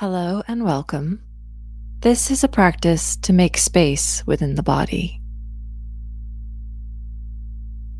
Hello 0.00 0.44
and 0.46 0.62
welcome. 0.62 1.20
This 2.02 2.30
is 2.30 2.44
a 2.44 2.48
practice 2.48 3.16
to 3.16 3.32
make 3.32 3.56
space 3.56 4.24
within 4.28 4.54
the 4.54 4.62
body. 4.62 5.20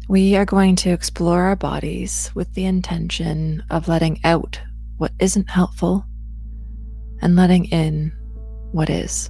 We 0.09 0.37
are 0.37 0.45
going 0.45 0.77
to 0.77 0.91
explore 0.91 1.43
our 1.43 1.57
bodies 1.57 2.31
with 2.37 2.55
the 2.55 2.67
intention 2.67 3.65
of 3.69 3.89
letting 3.89 4.21
out 4.23 4.61
what 4.99 5.11
isn't 5.19 5.51
helpful 5.51 6.07
and 7.21 7.35
letting 7.35 7.65
in 7.65 8.13
what 8.71 8.91
is. 8.91 9.29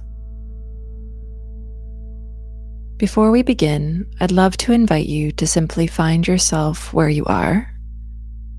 Before 2.97 3.31
we 3.31 3.41
begin, 3.41 4.05
I'd 4.19 4.31
love 4.31 4.57
to 4.57 4.73
invite 4.73 5.07
you 5.07 5.31
to 5.31 5.47
simply 5.47 5.87
find 5.87 6.27
yourself 6.27 6.93
where 6.93 7.09
you 7.09 7.25
are 7.25 7.73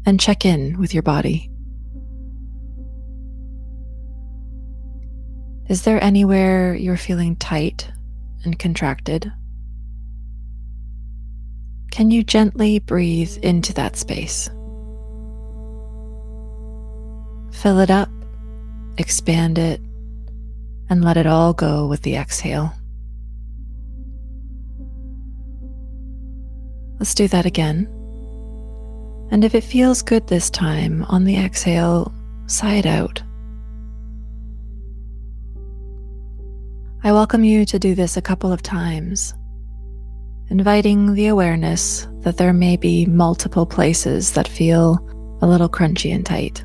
and 0.04 0.18
check 0.18 0.44
in 0.44 0.80
with 0.80 0.94
your 0.94 1.04
body. 1.04 1.49
Is 5.70 5.82
there 5.82 6.02
anywhere 6.02 6.74
you're 6.74 6.96
feeling 6.96 7.36
tight 7.36 7.88
and 8.42 8.58
contracted? 8.58 9.32
Can 11.92 12.10
you 12.10 12.24
gently 12.24 12.80
breathe 12.80 13.38
into 13.44 13.72
that 13.74 13.94
space? 13.94 14.48
Fill 17.52 17.78
it 17.78 17.88
up, 17.88 18.08
expand 18.98 19.58
it, 19.58 19.80
and 20.88 21.04
let 21.04 21.16
it 21.16 21.28
all 21.28 21.52
go 21.52 21.86
with 21.86 22.02
the 22.02 22.16
exhale. 22.16 22.74
Let's 26.98 27.14
do 27.14 27.28
that 27.28 27.46
again. 27.46 27.86
And 29.30 29.44
if 29.44 29.54
it 29.54 29.62
feels 29.62 30.02
good 30.02 30.26
this 30.26 30.50
time, 30.50 31.04
on 31.04 31.22
the 31.22 31.36
exhale, 31.36 32.12
sigh 32.48 32.74
it 32.74 32.86
out. 32.86 33.22
I 37.02 37.12
welcome 37.12 37.44
you 37.44 37.64
to 37.64 37.78
do 37.78 37.94
this 37.94 38.18
a 38.18 38.22
couple 38.22 38.52
of 38.52 38.60
times, 38.60 39.32
inviting 40.50 41.14
the 41.14 41.28
awareness 41.28 42.06
that 42.20 42.36
there 42.36 42.52
may 42.52 42.76
be 42.76 43.06
multiple 43.06 43.64
places 43.64 44.32
that 44.32 44.46
feel 44.46 44.98
a 45.40 45.46
little 45.46 45.70
crunchy 45.70 46.14
and 46.14 46.26
tight. 46.26 46.62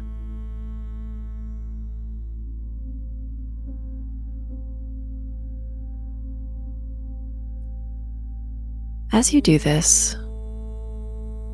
As 9.14 9.34
you 9.34 9.40
do 9.40 9.58
this, 9.58 10.18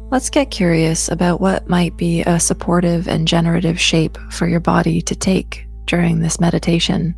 let's 0.10 0.32
get 0.32 0.50
curious 0.50 1.08
about 1.08 1.40
what 1.40 1.70
might 1.70 1.96
be 1.98 2.24
a 2.24 2.40
supportive 2.40 3.08
and 3.08 3.28
generative 3.28 3.80
shape 3.80 4.18
for 4.32 4.48
your 4.48 4.60
body 4.60 5.04
to 5.04 5.16
take 5.16 5.68
during 5.86 6.20
this 6.20 6.40
meditation. 6.40 7.14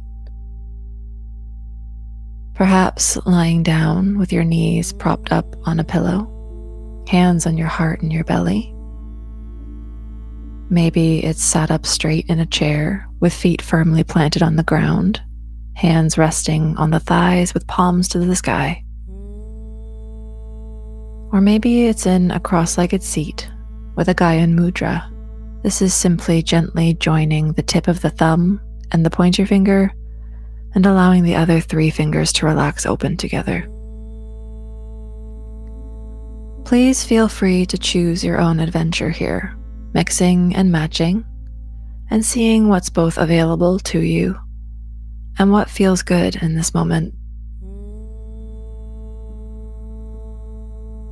Perhaps 2.53 3.17
lying 3.25 3.63
down 3.63 4.19
with 4.19 4.31
your 4.31 4.43
knees 4.43 4.93
propped 4.93 5.31
up 5.31 5.55
on 5.65 5.79
a 5.79 5.83
pillow, 5.83 6.29
hands 7.07 7.47
on 7.47 7.57
your 7.57 7.67
heart 7.67 8.01
and 8.01 8.13
your 8.13 8.23
belly. 8.23 8.69
Maybe 10.69 11.23
it's 11.23 11.43
sat 11.43 11.71
up 11.71 11.85
straight 11.85 12.27
in 12.27 12.39
a 12.39 12.45
chair 12.45 13.07
with 13.19 13.33
feet 13.33 13.61
firmly 13.61 14.03
planted 14.03 14.43
on 14.43 14.55
the 14.55 14.63
ground, 14.63 15.19
hands 15.73 16.15
resting 16.15 16.77
on 16.77 16.91
the 16.91 16.99
thighs 16.99 17.55
with 17.55 17.65
palms 17.65 18.07
to 18.09 18.19
the 18.19 18.35
sky. 18.35 18.83
Or 21.31 21.41
maybe 21.41 21.87
it's 21.87 22.05
in 22.05 22.29
a 22.29 22.39
cross 22.39 22.77
legged 22.77 23.01
seat 23.01 23.49
with 23.95 24.09
a 24.09 24.15
Gyan 24.15 24.53
Mudra. 24.53 25.09
This 25.63 25.81
is 25.81 25.95
simply 25.95 26.43
gently 26.43 26.93
joining 26.93 27.53
the 27.53 27.63
tip 27.63 27.87
of 27.87 28.01
the 28.01 28.11
thumb 28.11 28.61
and 28.91 29.03
the 29.03 29.09
pointer 29.09 29.47
finger 29.47 29.91
and 30.75 30.85
allowing 30.85 31.23
the 31.23 31.35
other 31.35 31.59
three 31.59 31.89
fingers 31.89 32.33
to 32.33 32.45
relax 32.45 32.85
open 32.85 33.17
together. 33.17 33.69
Please 36.65 37.03
feel 37.03 37.27
free 37.27 37.65
to 37.65 37.77
choose 37.77 38.23
your 38.23 38.39
own 38.39 38.59
adventure 38.59 39.09
here, 39.09 39.55
mixing 39.93 40.55
and 40.55 40.71
matching, 40.71 41.25
and 42.09 42.25
seeing 42.25 42.70
what's 42.70 42.89
both 42.89 43.17
available 43.17 43.80
to 43.80 43.99
you 43.99 44.39
and 45.39 45.52
what 45.52 45.70
feels 45.70 46.02
good 46.02 46.36
in 46.37 46.55
this 46.55 46.73
moment. 46.73 47.14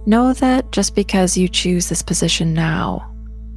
Know 0.07 0.33
that 0.33 0.71
just 0.71 0.95
because 0.95 1.37
you 1.37 1.47
choose 1.47 1.89
this 1.89 2.01
position 2.01 2.53
now, 2.53 3.07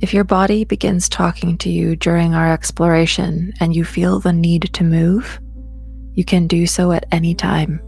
if 0.01 0.13
your 0.13 0.25
body 0.25 0.65
begins 0.65 1.09
talking 1.09 1.57
to 1.59 1.71
you 1.71 1.97
during 1.97 2.35
our 2.35 2.53
exploration 2.53 3.53
and 3.61 3.75
you 3.75 3.85
feel 3.85 4.21
the 4.21 4.33
need 4.33 4.69
to 4.75 4.85
move, 4.85 5.41
you 6.15 6.25
can 6.25 6.47
do 6.47 6.67
so 6.67 6.93
at 6.93 7.07
any 7.13 7.35
time. 7.35 7.81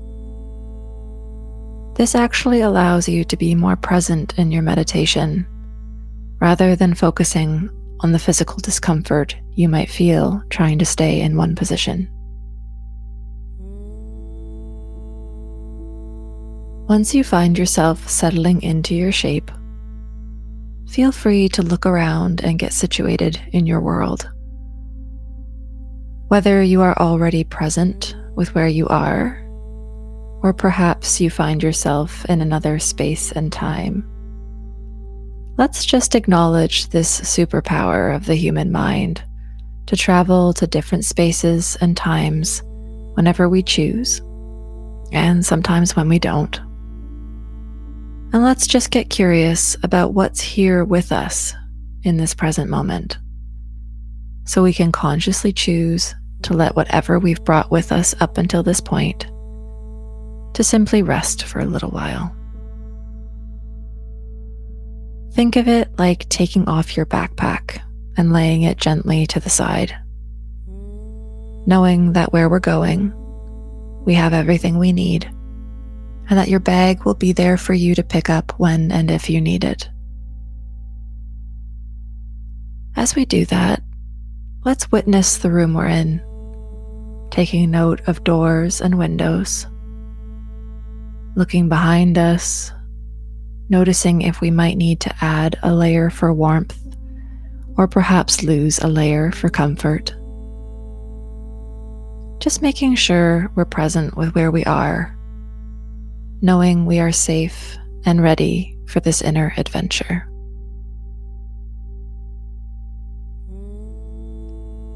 This 1.94 2.14
actually 2.14 2.60
allows 2.60 3.08
you 3.08 3.24
to 3.24 3.36
be 3.36 3.54
more 3.54 3.76
present 3.76 4.38
in 4.38 4.52
your 4.52 4.62
meditation 4.62 5.46
rather 6.40 6.76
than 6.76 6.94
focusing 6.94 7.70
on 8.00 8.12
the 8.12 8.18
physical 8.18 8.58
discomfort 8.58 9.34
you 9.54 9.68
might 9.68 9.90
feel 9.90 10.42
trying 10.50 10.78
to 10.78 10.84
stay 10.84 11.22
in 11.22 11.36
one 11.36 11.54
position. 11.54 12.10
Once 16.88 17.14
you 17.14 17.24
find 17.24 17.58
yourself 17.58 18.08
settling 18.08 18.62
into 18.62 18.94
your 18.94 19.10
shape, 19.10 19.50
feel 20.88 21.10
free 21.10 21.48
to 21.48 21.62
look 21.62 21.84
around 21.84 22.44
and 22.44 22.58
get 22.58 22.72
situated 22.72 23.40
in 23.52 23.66
your 23.66 23.80
world. 23.80 24.30
Whether 26.28 26.60
you 26.60 26.82
are 26.82 26.98
already 26.98 27.44
present 27.44 28.16
with 28.34 28.52
where 28.52 28.66
you 28.66 28.88
are, 28.88 29.40
or 30.42 30.52
perhaps 30.52 31.20
you 31.20 31.30
find 31.30 31.62
yourself 31.62 32.24
in 32.24 32.40
another 32.40 32.80
space 32.80 33.30
and 33.30 33.52
time. 33.52 34.04
Let's 35.56 35.84
just 35.84 36.16
acknowledge 36.16 36.88
this 36.88 37.20
superpower 37.20 38.14
of 38.14 38.26
the 38.26 38.34
human 38.34 38.72
mind 38.72 39.22
to 39.86 39.96
travel 39.96 40.52
to 40.54 40.66
different 40.66 41.04
spaces 41.04 41.76
and 41.80 41.96
times 41.96 42.60
whenever 43.14 43.48
we 43.48 43.62
choose, 43.62 44.20
and 45.12 45.46
sometimes 45.46 45.94
when 45.94 46.08
we 46.08 46.18
don't. 46.18 46.58
And 48.32 48.42
let's 48.42 48.66
just 48.66 48.90
get 48.90 49.10
curious 49.10 49.76
about 49.84 50.12
what's 50.12 50.40
here 50.40 50.84
with 50.84 51.12
us 51.12 51.54
in 52.02 52.16
this 52.16 52.34
present 52.34 52.68
moment 52.68 53.16
so 54.46 54.62
we 54.62 54.72
can 54.72 54.92
consciously 54.92 55.52
choose 55.52 56.14
to 56.42 56.54
let 56.54 56.76
whatever 56.76 57.18
we've 57.18 57.44
brought 57.44 57.70
with 57.70 57.92
us 57.92 58.14
up 58.20 58.38
until 58.38 58.62
this 58.62 58.80
point 58.80 59.26
to 60.54 60.64
simply 60.64 61.02
rest 61.02 61.44
for 61.44 61.60
a 61.60 61.66
little 61.66 61.90
while. 61.90 62.34
Think 65.32 65.56
of 65.56 65.68
it 65.68 65.90
like 65.98 66.26
taking 66.30 66.66
off 66.66 66.96
your 66.96 67.04
backpack 67.04 67.82
and 68.16 68.32
laying 68.32 68.62
it 68.62 68.78
gently 68.78 69.26
to 69.26 69.40
the 69.40 69.50
side, 69.50 69.94
knowing 71.66 72.14
that 72.14 72.32
where 72.32 72.48
we're 72.48 72.58
going, 72.58 73.12
we 74.06 74.14
have 74.14 74.32
everything 74.32 74.78
we 74.78 74.92
need, 74.92 75.26
and 76.30 76.38
that 76.38 76.48
your 76.48 76.60
bag 76.60 77.04
will 77.04 77.14
be 77.14 77.32
there 77.32 77.58
for 77.58 77.74
you 77.74 77.94
to 77.94 78.02
pick 78.02 78.30
up 78.30 78.58
when 78.58 78.90
and 78.90 79.10
if 79.10 79.28
you 79.28 79.42
need 79.42 79.62
it. 79.62 79.90
As 82.96 83.14
we 83.14 83.26
do 83.26 83.44
that, 83.46 83.82
let's 84.66 84.90
witness 84.90 85.38
the 85.38 85.50
room 85.50 85.74
we're 85.74 85.86
in, 85.86 86.20
taking 87.30 87.70
note 87.70 88.00
of 88.08 88.24
doors 88.24 88.80
and 88.80 88.98
windows, 88.98 89.64
looking 91.36 91.68
behind 91.68 92.18
us, 92.18 92.72
noticing 93.68 94.22
if 94.22 94.40
we 94.40 94.50
might 94.50 94.76
need 94.76 94.98
to 94.98 95.14
add 95.20 95.56
a 95.62 95.72
layer 95.72 96.10
for 96.10 96.34
warmth 96.34 96.76
or 97.76 97.86
perhaps 97.86 98.42
lose 98.42 98.80
a 98.80 98.88
layer 98.88 99.30
for 99.30 99.48
comfort. 99.48 100.12
Just 102.40 102.60
making 102.60 102.96
sure 102.96 103.48
we're 103.54 103.64
present 103.66 104.16
with 104.16 104.34
where 104.34 104.50
we 104.50 104.64
are, 104.64 105.16
knowing 106.42 106.86
we 106.86 106.98
are 106.98 107.12
safe 107.12 107.76
and 108.04 108.20
ready 108.20 108.76
for 108.88 108.98
this 108.98 109.22
inner 109.22 109.54
adventure. 109.58 110.28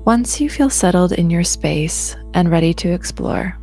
Once 0.06 0.40
you 0.40 0.48
feel 0.48 0.70
settled 0.70 1.12
in 1.12 1.28
your 1.28 1.44
space 1.44 2.16
and 2.32 2.50
ready 2.50 2.72
to 2.72 2.90
explore, 2.90 3.56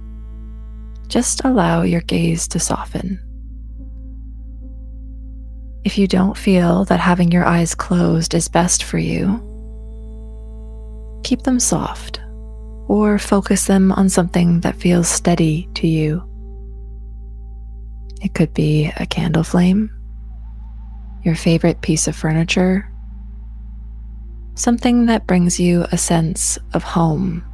just 1.07 1.43
allow 1.43 1.81
your 1.81 2.01
gaze 2.01 2.47
to 2.47 2.59
soften. 2.59 3.19
If 5.83 5.97
you 5.97 6.07
don't 6.07 6.37
feel 6.37 6.85
that 6.85 6.99
having 6.99 7.31
your 7.31 7.43
eyes 7.43 7.73
closed 7.73 8.35
is 8.35 8.47
best 8.49 8.83
for 8.83 8.99
you, 8.99 9.43
keep 11.23 11.41
them 11.41 11.59
soft 11.59 12.21
or 12.87 13.17
focus 13.17 13.65
them 13.65 13.91
on 13.91 14.07
something 14.07 14.61
that 14.61 14.75
feels 14.75 15.07
steady 15.07 15.67
to 15.73 15.87
you. 15.87 16.23
It 18.21 18.35
could 18.35 18.53
be 18.53 18.91
a 18.97 19.07
candle 19.07 19.43
flame, 19.43 19.91
your 21.23 21.35
favorite 21.35 21.81
piece 21.81 22.07
of 22.07 22.15
furniture, 22.15 22.91
something 24.57 25.05
that 25.05 25.27
brings 25.27 25.59
you 25.59 25.85
a 25.91 25.97
sense 25.97 26.57
of 26.73 26.83
home 26.83 27.45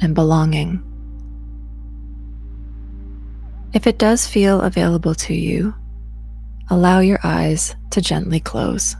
and 0.00 0.14
belonging. 0.14 0.80
If 3.74 3.86
it 3.88 3.98
does 3.98 4.26
feel 4.26 4.60
available 4.60 5.16
to 5.16 5.34
you, 5.34 5.74
allow 6.70 7.00
your 7.00 7.18
eyes 7.24 7.74
to 7.90 8.00
gently 8.00 8.38
close. 8.38 8.94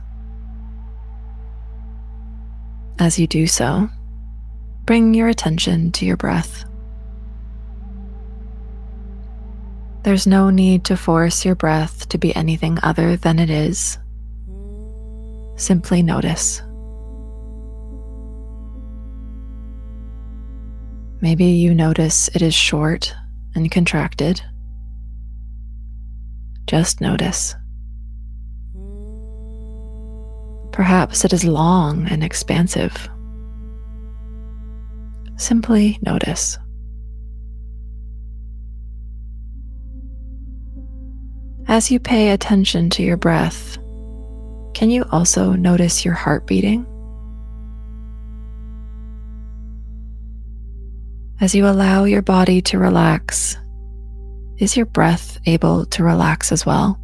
As 2.99 3.17
you 3.17 3.25
do 3.25 3.47
so, 3.47 3.89
bring 4.85 5.13
your 5.13 5.29
attention 5.29 5.93
to 5.93 6.05
your 6.05 6.17
breath. 6.17 6.65
There's 10.03 10.27
no 10.27 10.49
need 10.49 10.83
to 10.85 10.97
force 10.97 11.45
your 11.45 11.55
breath 11.55 12.09
to 12.09 12.17
be 12.17 12.35
anything 12.35 12.79
other 12.83 13.15
than 13.15 13.39
it 13.39 13.49
is. 13.49 13.97
Simply 15.55 16.03
notice. 16.03 16.61
Maybe 21.19 21.45
you 21.45 21.73
notice 21.73 22.27
it 22.35 22.41
is 22.41 22.53
short 22.53 23.13
and 23.55 23.71
contracted. 23.71 24.41
Just 26.67 27.01
notice. 27.01 27.55
Perhaps 30.71 31.25
it 31.25 31.33
is 31.33 31.43
long 31.43 32.07
and 32.07 32.23
expansive. 32.23 33.09
Simply 35.37 35.97
notice. 36.03 36.59
As 41.67 41.89
you 41.91 41.99
pay 41.99 42.29
attention 42.29 42.89
to 42.91 43.03
your 43.03 43.17
breath, 43.17 43.77
can 44.73 44.91
you 44.91 45.03
also 45.11 45.53
notice 45.53 46.05
your 46.05 46.13
heart 46.13 46.45
beating? 46.45 46.85
As 51.39 51.53
you 51.53 51.67
allow 51.67 52.05
your 52.05 52.23
body 52.23 52.61
to 52.63 52.79
relax, 52.79 53.57
is 54.57 54.75
your 54.75 54.87
breath 54.87 55.37
able 55.45 55.85
to 55.85 56.03
relax 56.03 56.51
as 56.51 56.65
well? 56.65 56.99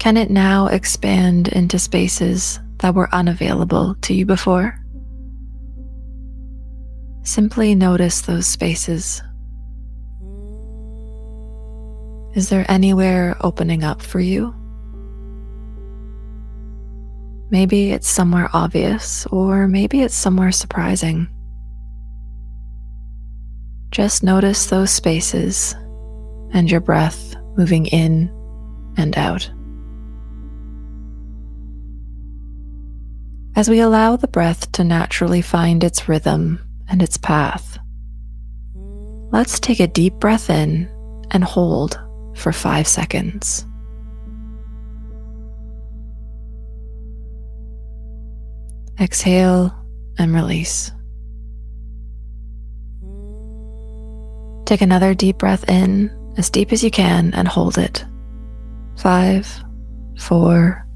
Can 0.00 0.16
it 0.16 0.28
now 0.28 0.66
expand 0.66 1.46
into 1.46 1.78
spaces 1.78 2.58
that 2.78 2.96
were 2.96 3.14
unavailable 3.14 3.94
to 4.02 4.12
you 4.12 4.26
before? 4.26 4.76
Simply 7.22 7.76
notice 7.76 8.22
those 8.22 8.48
spaces. 8.48 9.22
Is 12.34 12.48
there 12.48 12.68
anywhere 12.68 13.36
opening 13.42 13.84
up 13.84 14.02
for 14.02 14.18
you? 14.18 14.52
Maybe 17.52 17.90
it's 17.90 18.08
somewhere 18.08 18.48
obvious, 18.54 19.26
or 19.26 19.68
maybe 19.68 20.00
it's 20.00 20.14
somewhere 20.14 20.52
surprising. 20.52 21.28
Just 23.90 24.22
notice 24.22 24.64
those 24.66 24.90
spaces 24.90 25.74
and 26.54 26.70
your 26.70 26.80
breath 26.80 27.36
moving 27.58 27.84
in 27.84 28.30
and 28.96 29.18
out. 29.18 29.50
As 33.54 33.68
we 33.68 33.80
allow 33.80 34.16
the 34.16 34.28
breath 34.28 34.72
to 34.72 34.82
naturally 34.82 35.42
find 35.42 35.84
its 35.84 36.08
rhythm 36.08 36.58
and 36.88 37.02
its 37.02 37.18
path, 37.18 37.78
let's 39.30 39.60
take 39.60 39.80
a 39.80 39.86
deep 39.86 40.14
breath 40.14 40.48
in 40.48 40.88
and 41.32 41.44
hold 41.44 42.00
for 42.34 42.50
five 42.50 42.88
seconds. 42.88 43.66
Exhale 49.00 49.74
and 50.18 50.34
release. 50.34 50.92
Take 54.66 54.80
another 54.80 55.14
deep 55.14 55.38
breath 55.38 55.68
in, 55.68 56.10
as 56.36 56.50
deep 56.50 56.72
as 56.72 56.84
you 56.84 56.90
can, 56.90 57.34
and 57.34 57.48
hold 57.48 57.78
it. 57.78 58.04
Five, 58.98 59.62
four, 60.18 60.86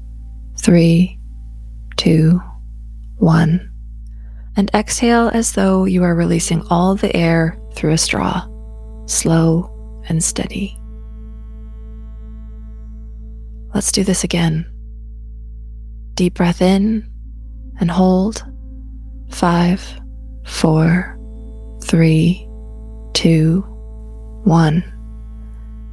three, 0.57 1.19
two, 1.95 2.41
one. 3.17 3.71
And 4.55 4.71
exhale 4.73 5.29
as 5.33 5.51
though 5.51 5.85
you 5.85 6.03
are 6.03 6.15
releasing 6.15 6.65
all 6.69 6.95
the 6.95 7.15
air 7.15 7.59
through 7.73 7.91
a 7.91 7.97
straw, 7.97 8.47
slow 9.05 10.03
and 10.07 10.23
steady. 10.23 10.79
Let's 13.73 13.91
do 13.91 14.03
this 14.03 14.23
again. 14.23 14.65
Deep 16.15 16.33
breath 16.33 16.61
in 16.61 17.07
and 17.79 17.89
hold. 17.91 18.45
Five, 19.29 19.83
four, 20.45 21.17
three, 21.83 22.47
two, 23.13 23.61
one. 24.43 24.83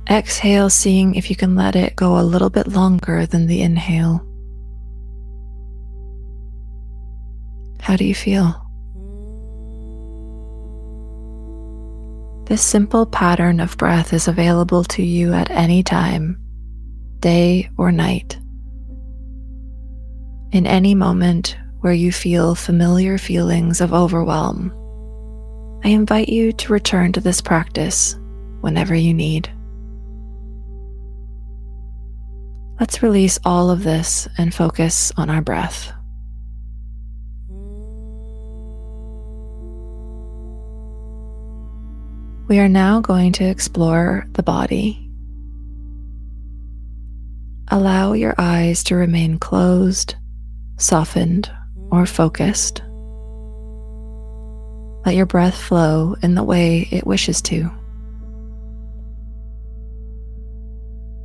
Exhale, 0.09 0.71
seeing 0.71 1.15
if 1.15 1.31
you 1.31 1.37
can 1.37 1.55
let 1.55 1.77
it 1.77 1.97
go 1.97 2.19
a 2.19 2.23
little 2.23 2.51
bit 2.51 2.67
longer 2.69 3.27
than 3.27 3.47
the 3.47 3.63
inhale. 3.63 4.27
How 7.81 7.97
do 7.97 8.05
you 8.05 8.15
feel? 8.15 8.61
This 12.47 12.63
simple 12.63 13.07
pattern 13.07 13.59
of 13.61 13.77
breath 13.79 14.13
is 14.13 14.29
available 14.29 14.85
to 14.85 15.03
you 15.03 15.33
at 15.33 15.51
any 15.51 15.83
time, 15.83 16.39
day 17.21 17.71
or 17.79 17.91
night. 17.91 18.39
In 20.53 20.67
any 20.67 20.95
moment 20.95 21.57
where 21.85 21.93
you 21.93 22.11
feel 22.11 22.55
familiar 22.55 23.19
feelings 23.19 23.83
of 23.83 23.93
overwhelm, 23.93 24.73
I 25.85 25.89
invite 25.89 26.31
you 26.31 26.51
to 26.51 26.73
return 26.73 27.13
to 27.13 27.21
this 27.21 27.43
practice 27.43 28.19
whenever 28.63 28.95
you 28.95 29.13
need. 29.13 29.51
Let's 32.81 33.03
release 33.03 33.39
all 33.45 33.69
of 33.69 33.85
this 33.85 34.27
and 34.39 34.55
focus 34.55 35.13
on 35.19 35.29
our 35.29 35.43
breath. 35.43 35.93
We 42.49 42.61
are 42.61 42.69
now 42.71 43.03
going 43.03 43.33
to 43.33 43.45
explore 43.45 44.27
the 44.33 44.43
body. 44.43 45.11
Allow 47.69 48.15
your 48.15 48.35
eyes 48.39 48.83
to 48.85 48.95
remain 48.95 49.39
closed, 49.39 50.15
softened, 50.79 51.51
or 51.95 52.07
focused. 52.07 52.83
Let 55.07 55.15
your 55.15 55.27
breath 55.27 55.57
flow 55.57 56.17
in 56.23 56.35
the 56.35 56.43
way 56.43 56.89
it 56.91 57.07
wishes 57.07 57.43
to. 57.43 57.71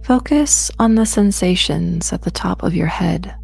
Focus 0.03 0.71
on 0.79 0.95
the 0.95 1.05
sensations 1.05 2.11
at 2.11 2.23
the 2.23 2.31
top 2.31 2.63
of 2.63 2.75
your 2.75 2.87
head. 2.87 3.35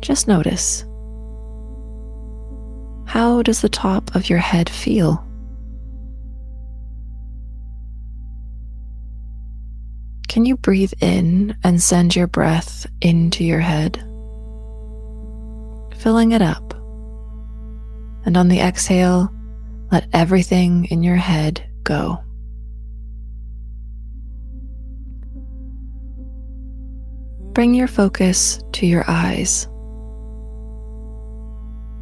Just 0.00 0.26
notice. 0.26 0.84
How 3.06 3.42
does 3.42 3.60
the 3.60 3.68
top 3.68 4.14
of 4.14 4.28
your 4.28 4.38
head 4.38 4.68
feel? 4.68 5.22
Can 10.28 10.44
you 10.44 10.56
breathe 10.56 10.92
in 11.00 11.56
and 11.62 11.80
send 11.80 12.16
your 12.16 12.26
breath 12.26 12.86
into 13.00 13.44
your 13.44 13.60
head? 13.60 14.02
Filling 15.96 16.32
it 16.32 16.42
up. 16.42 16.74
And 18.24 18.36
on 18.36 18.48
the 18.48 18.60
exhale, 18.60 19.32
let 19.90 20.08
everything 20.12 20.86
in 20.86 21.02
your 21.02 21.16
head 21.16 21.68
go. 21.82 22.18
Bring 27.52 27.74
your 27.74 27.88
focus 27.88 28.60
to 28.72 28.86
your 28.86 29.04
eyes, 29.08 29.66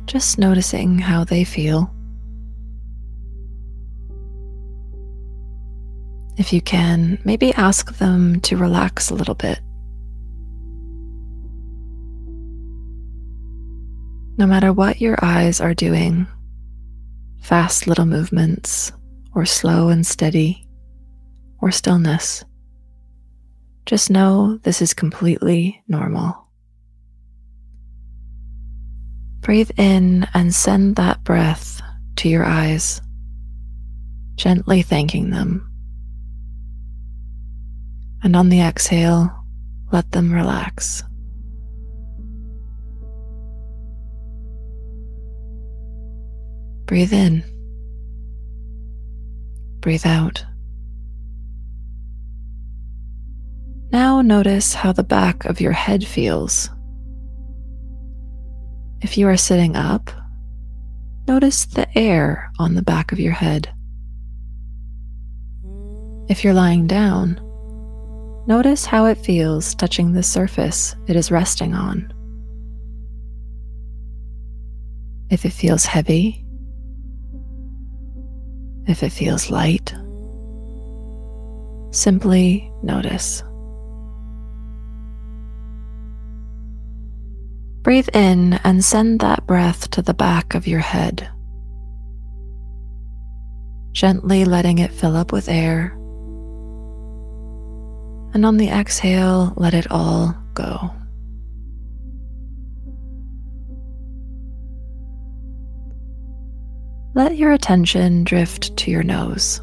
just 0.06 0.38
noticing 0.38 0.98
how 0.98 1.22
they 1.22 1.44
feel. 1.44 1.94
If 6.36 6.52
you 6.52 6.60
can, 6.60 7.20
maybe 7.24 7.54
ask 7.54 7.98
them 7.98 8.40
to 8.40 8.56
relax 8.56 9.10
a 9.10 9.14
little 9.14 9.36
bit. 9.36 9.60
No 14.36 14.46
matter 14.46 14.72
what 14.72 15.00
your 15.00 15.16
eyes 15.22 15.60
are 15.60 15.74
doing, 15.74 16.26
fast 17.40 17.86
little 17.86 18.04
movements, 18.04 18.90
or 19.32 19.46
slow 19.46 19.90
and 19.90 20.04
steady, 20.04 20.66
or 21.60 21.70
stillness, 21.70 22.44
just 23.86 24.10
know 24.10 24.58
this 24.64 24.82
is 24.82 24.92
completely 24.92 25.82
normal. 25.86 26.48
Breathe 29.40 29.70
in 29.76 30.26
and 30.34 30.52
send 30.52 30.96
that 30.96 31.22
breath 31.22 31.80
to 32.16 32.28
your 32.28 32.44
eyes, 32.44 33.00
gently 34.34 34.82
thanking 34.82 35.30
them. 35.30 35.70
And 38.24 38.34
on 38.34 38.48
the 38.48 38.62
exhale, 38.62 39.30
let 39.92 40.10
them 40.10 40.32
relax. 40.32 41.04
Breathe 46.86 47.12
in. 47.12 47.42
Breathe 49.80 50.06
out. 50.06 50.44
Now 53.90 54.22
notice 54.22 54.74
how 54.74 54.92
the 54.92 55.04
back 55.04 55.44
of 55.44 55.60
your 55.60 55.72
head 55.72 56.06
feels. 56.06 56.68
If 59.00 59.16
you 59.16 59.28
are 59.28 59.36
sitting 59.36 59.76
up, 59.76 60.10
notice 61.28 61.66
the 61.66 61.86
air 61.96 62.50
on 62.58 62.74
the 62.74 62.82
back 62.82 63.12
of 63.12 63.20
your 63.20 63.32
head. 63.32 63.68
If 66.28 66.42
you're 66.42 66.54
lying 66.54 66.86
down, 66.86 67.40
notice 68.46 68.84
how 68.84 69.04
it 69.06 69.18
feels 69.18 69.74
touching 69.74 70.12
the 70.12 70.22
surface 70.22 70.96
it 71.06 71.16
is 71.16 71.30
resting 71.30 71.74
on. 71.74 72.12
If 75.30 75.44
it 75.44 75.52
feels 75.52 75.84
heavy, 75.84 76.43
if 78.86 79.02
it 79.02 79.10
feels 79.10 79.50
light, 79.50 79.94
simply 81.90 82.70
notice. 82.82 83.42
Breathe 87.82 88.08
in 88.14 88.54
and 88.64 88.82
send 88.84 89.20
that 89.20 89.46
breath 89.46 89.90
to 89.90 90.02
the 90.02 90.14
back 90.14 90.54
of 90.54 90.66
your 90.66 90.80
head, 90.80 91.28
gently 93.92 94.44
letting 94.44 94.78
it 94.78 94.90
fill 94.90 95.16
up 95.16 95.32
with 95.32 95.48
air. 95.48 95.92
And 98.32 98.44
on 98.44 98.56
the 98.56 98.68
exhale, 98.68 99.52
let 99.56 99.74
it 99.74 99.90
all 99.90 100.34
go. 100.54 100.90
Let 107.16 107.36
your 107.36 107.52
attention 107.52 108.24
drift 108.24 108.76
to 108.78 108.90
your 108.90 109.04
nose. 109.04 109.60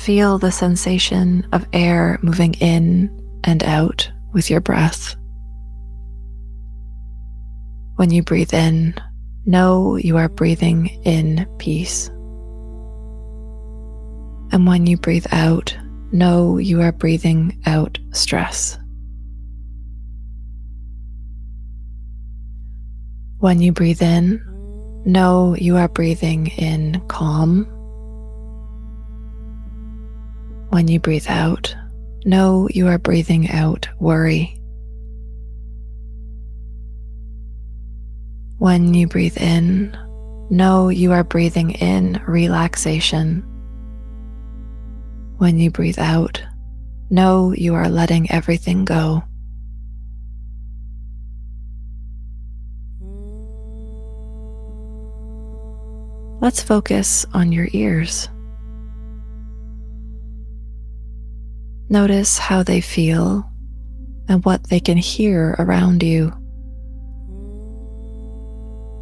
Feel 0.00 0.38
the 0.38 0.52
sensation 0.52 1.48
of 1.52 1.66
air 1.72 2.20
moving 2.22 2.54
in 2.54 3.10
and 3.42 3.64
out 3.64 4.08
with 4.32 4.50
your 4.50 4.60
breath. 4.60 5.16
When 7.96 8.10
you 8.10 8.22
breathe 8.22 8.54
in, 8.54 8.94
know 9.46 9.96
you 9.96 10.16
are 10.16 10.28
breathing 10.28 10.86
in 11.02 11.44
peace. 11.58 12.06
And 14.52 14.64
when 14.64 14.86
you 14.86 14.96
breathe 14.96 15.26
out, 15.32 15.76
know 16.12 16.58
you 16.58 16.82
are 16.82 16.92
breathing 16.92 17.60
out 17.66 17.98
stress. 18.12 18.78
When 23.38 23.60
you 23.60 23.72
breathe 23.72 24.00
in, 24.02 24.40
know 25.04 25.56
you 25.56 25.76
are 25.76 25.88
breathing 25.88 26.48
in 26.48 27.00
calm. 27.08 27.64
When 30.70 30.88
you 30.88 31.00
breathe 31.00 31.26
out, 31.28 31.74
know 32.24 32.68
you 32.70 32.86
are 32.88 32.98
breathing 32.98 33.50
out 33.50 33.88
worry. 33.98 34.58
When 38.58 38.94
you 38.94 39.08
breathe 39.08 39.38
in, 39.38 39.96
know 40.50 40.88
you 40.88 41.12
are 41.12 41.24
breathing 41.24 41.72
in 41.72 42.22
relaxation. 42.26 43.42
When 45.38 45.58
you 45.58 45.70
breathe 45.70 45.98
out, 45.98 46.40
know 47.10 47.52
you 47.52 47.74
are 47.74 47.88
letting 47.88 48.30
everything 48.30 48.84
go. 48.84 49.24
Let's 56.42 56.60
focus 56.60 57.24
on 57.34 57.52
your 57.52 57.68
ears. 57.72 58.28
Notice 61.88 62.36
how 62.36 62.64
they 62.64 62.80
feel 62.80 63.48
and 64.28 64.44
what 64.44 64.68
they 64.68 64.80
can 64.80 64.96
hear 64.96 65.54
around 65.60 66.02
you. 66.02 66.30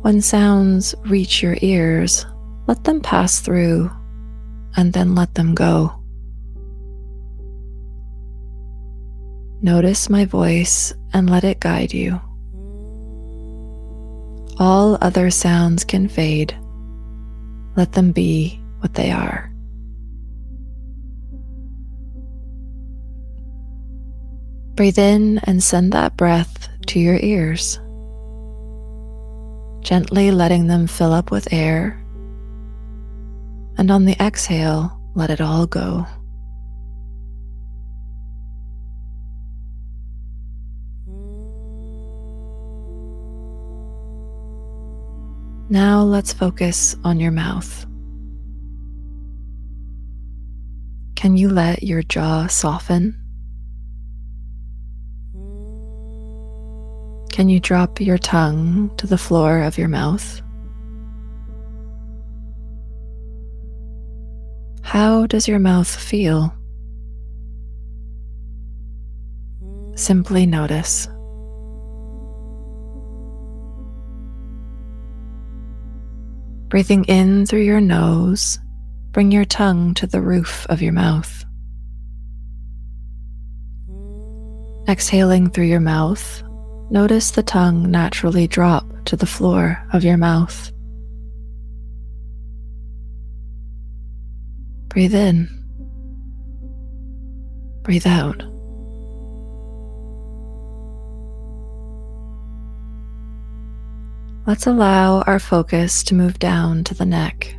When 0.02 0.20
sounds 0.20 0.94
reach 1.06 1.42
your 1.42 1.56
ears, 1.62 2.26
let 2.66 2.84
them 2.84 3.00
pass 3.00 3.40
through 3.40 3.90
and 4.76 4.92
then 4.92 5.14
let 5.14 5.34
them 5.34 5.54
go. 5.54 5.94
Notice 9.62 10.10
my 10.10 10.26
voice 10.26 10.92
and 11.14 11.30
let 11.30 11.44
it 11.44 11.58
guide 11.58 11.94
you. 11.94 12.20
All 14.58 14.98
other 15.00 15.30
sounds 15.30 15.84
can 15.84 16.06
fade. 16.06 16.54
Let 17.80 17.92
them 17.92 18.12
be 18.12 18.60
what 18.80 18.92
they 18.92 19.10
are. 19.10 19.50
Breathe 24.74 24.98
in 24.98 25.38
and 25.44 25.62
send 25.62 25.94
that 25.94 26.18
breath 26.18 26.68
to 26.88 27.00
your 27.00 27.16
ears 27.16 27.80
gently 29.80 30.30
letting 30.30 30.66
them 30.66 30.86
fill 30.86 31.14
up 31.14 31.30
with 31.30 31.54
air. 31.54 31.96
And 33.78 33.90
on 33.90 34.04
the 34.04 34.22
exhale, 34.22 35.00
let 35.14 35.30
it 35.30 35.40
all 35.40 35.66
go. 35.66 36.06
Now 45.70 46.02
let's 46.02 46.32
focus 46.32 46.96
on 47.04 47.20
your 47.20 47.30
mouth. 47.30 47.86
Can 51.14 51.36
you 51.36 51.48
let 51.48 51.84
your 51.84 52.02
jaw 52.02 52.48
soften? 52.48 53.16
Can 57.30 57.48
you 57.48 57.60
drop 57.60 58.00
your 58.00 58.18
tongue 58.18 58.90
to 58.96 59.06
the 59.06 59.16
floor 59.16 59.60
of 59.60 59.78
your 59.78 59.86
mouth? 59.86 60.42
How 64.82 65.26
does 65.26 65.46
your 65.46 65.60
mouth 65.60 65.88
feel? 65.88 66.52
Simply 69.94 70.46
notice. 70.46 71.06
Breathing 76.70 77.02
in 77.06 77.46
through 77.46 77.62
your 77.62 77.80
nose, 77.80 78.60
bring 79.10 79.32
your 79.32 79.44
tongue 79.44 79.92
to 79.94 80.06
the 80.06 80.20
roof 80.20 80.66
of 80.68 80.80
your 80.80 80.92
mouth. 80.92 81.44
Exhaling 84.88 85.50
through 85.50 85.64
your 85.64 85.80
mouth, 85.80 86.44
notice 86.88 87.32
the 87.32 87.42
tongue 87.42 87.90
naturally 87.90 88.46
drop 88.46 88.86
to 89.06 89.16
the 89.16 89.26
floor 89.26 89.84
of 89.92 90.04
your 90.04 90.16
mouth. 90.16 90.70
Breathe 94.86 95.14
in. 95.16 95.48
Breathe 97.82 98.06
out. 98.06 98.44
Let's 104.50 104.66
allow 104.66 105.22
our 105.22 105.38
focus 105.38 106.02
to 106.02 106.16
move 106.16 106.40
down 106.40 106.82
to 106.82 106.94
the 106.94 107.06
neck. 107.06 107.54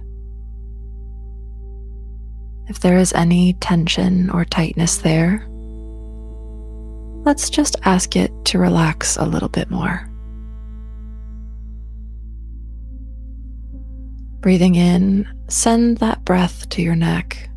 If 2.68 2.82
there 2.82 2.98
is 2.98 3.14
any 3.14 3.54
tension 3.54 4.30
or 4.30 4.44
tightness 4.44 4.98
there, 4.98 5.48
let's 7.24 7.50
just 7.50 7.78
ask 7.84 8.18
it 8.18 8.30
to 8.44 8.60
relax 8.60 9.16
a 9.16 9.24
little 9.24 9.48
bit 9.48 9.72
more. 9.72 10.06
Breathing 14.42 14.76
in, 14.76 15.26
send 15.48 16.00
that 16.00 16.26
breath 16.26 16.68
to 16.72 16.82
your 16.82 16.98
neck. 16.98 17.50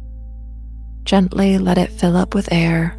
Gently 1.03 1.59
let 1.59 1.77
it 1.77 1.91
fill 1.91 2.17
up 2.17 2.37
with 2.37 2.53
air. 2.53 2.93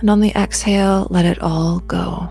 And 0.00 0.10
on 0.10 0.18
the 0.18 0.32
exhale, 0.36 1.06
let 1.10 1.26
it 1.26 1.38
all 1.40 1.78
go. 1.78 2.28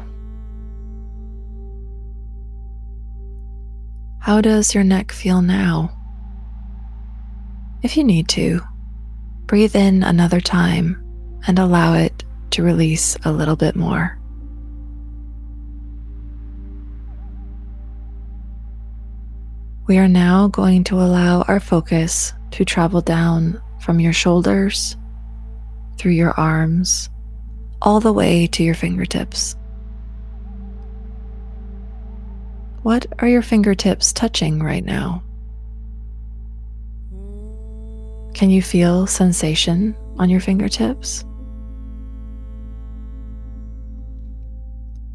How 4.21 4.39
does 4.39 4.75
your 4.75 4.83
neck 4.83 5.11
feel 5.11 5.41
now? 5.41 5.97
If 7.81 7.97
you 7.97 8.03
need 8.03 8.27
to, 8.29 8.61
breathe 9.47 9.75
in 9.75 10.03
another 10.03 10.39
time 10.39 11.03
and 11.47 11.57
allow 11.57 11.95
it 11.95 12.23
to 12.51 12.61
release 12.61 13.17
a 13.25 13.31
little 13.31 13.55
bit 13.55 13.75
more. 13.75 14.19
We 19.87 19.97
are 19.97 20.07
now 20.07 20.49
going 20.49 20.83
to 20.85 21.01
allow 21.01 21.41
our 21.47 21.59
focus 21.59 22.31
to 22.51 22.63
travel 22.63 23.01
down 23.01 23.59
from 23.79 23.99
your 23.99 24.13
shoulders, 24.13 24.95
through 25.97 26.11
your 26.11 26.39
arms, 26.39 27.09
all 27.81 27.99
the 27.99 28.13
way 28.13 28.45
to 28.45 28.63
your 28.63 28.75
fingertips. 28.75 29.55
What 32.83 33.05
are 33.19 33.27
your 33.27 33.43
fingertips 33.43 34.11
touching 34.11 34.63
right 34.63 34.83
now? 34.83 35.21
Can 38.33 38.49
you 38.49 38.63
feel 38.63 39.05
sensation 39.05 39.95
on 40.17 40.31
your 40.31 40.39
fingertips? 40.39 41.23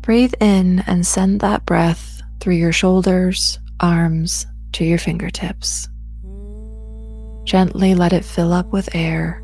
Breathe 0.02 0.34
in 0.40 0.84
and 0.86 1.04
send 1.04 1.40
that 1.40 1.66
breath 1.66 2.22
through 2.38 2.54
your 2.54 2.70
shoulders, 2.70 3.58
arms, 3.80 4.46
to 4.74 4.84
your 4.84 4.98
fingertips. 4.98 5.88
Gently 7.42 7.96
let 7.96 8.12
it 8.12 8.24
fill 8.24 8.52
up 8.52 8.72
with 8.72 8.94
air, 8.94 9.42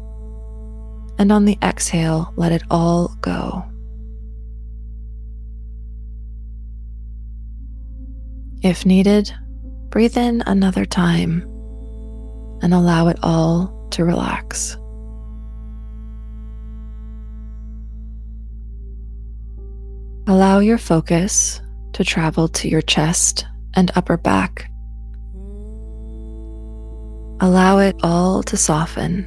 and 1.18 1.32
on 1.32 1.44
the 1.44 1.58
exhale, 1.60 2.32
let 2.36 2.52
it 2.52 2.62
all 2.70 3.16
go. 3.20 3.64
If 8.62 8.86
needed, 8.86 9.32
breathe 9.90 10.16
in 10.16 10.42
another 10.46 10.84
time 10.84 11.42
and 12.62 12.72
allow 12.72 13.08
it 13.08 13.18
all 13.22 13.88
to 13.90 14.04
relax. 14.04 14.76
Allow 20.28 20.60
your 20.60 20.78
focus 20.78 21.60
to 21.94 22.04
travel 22.04 22.46
to 22.48 22.68
your 22.68 22.82
chest 22.82 23.44
and 23.74 23.90
upper 23.96 24.16
back. 24.16 24.70
Allow 27.40 27.78
it 27.78 27.96
all 28.04 28.44
to 28.44 28.56
soften. 28.56 29.26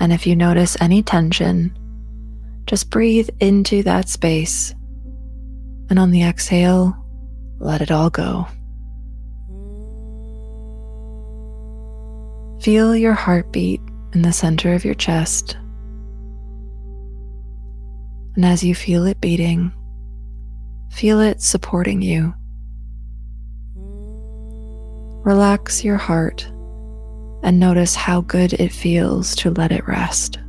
And 0.00 0.12
if 0.12 0.26
you 0.26 0.34
notice 0.34 0.76
any 0.80 1.04
tension, 1.04 1.78
just 2.66 2.90
breathe 2.90 3.30
into 3.38 3.84
that 3.84 4.08
space. 4.08 4.74
And 5.88 6.00
on 6.00 6.10
the 6.10 6.24
exhale, 6.24 6.96
let 7.60 7.82
it 7.82 7.90
all 7.92 8.10
go. 8.10 8.48
Feel 12.60 12.96
your 12.96 13.12
heartbeat 13.14 13.80
in 14.12 14.22
the 14.22 14.32
center 14.32 14.74
of 14.74 14.84
your 14.84 14.94
chest. 14.94 15.56
And 18.34 18.44
as 18.44 18.64
you 18.64 18.74
feel 18.74 19.06
it 19.06 19.20
beating, 19.20 19.72
feel 20.90 21.20
it 21.20 21.40
supporting 21.40 22.02
you. 22.02 22.34
Relax 25.22 25.84
your 25.84 25.96
heart 25.96 26.50
and 27.42 27.60
notice 27.60 27.94
how 27.94 28.22
good 28.22 28.54
it 28.54 28.72
feels 28.72 29.36
to 29.36 29.50
let 29.50 29.70
it 29.70 29.86
rest. 29.86 30.39